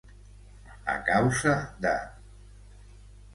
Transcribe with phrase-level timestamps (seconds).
[0.93, 1.53] A causa
[1.87, 1.93] de.